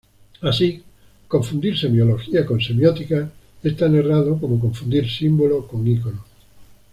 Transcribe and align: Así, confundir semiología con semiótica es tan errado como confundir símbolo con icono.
Así, 0.41 0.81
confundir 1.27 1.77
semiología 1.77 2.43
con 2.43 2.59
semiótica 2.59 3.31
es 3.61 3.77
tan 3.77 3.93
errado 3.93 4.39
como 4.39 4.59
confundir 4.59 5.07
símbolo 5.07 5.67
con 5.67 5.85
icono. 5.87 6.25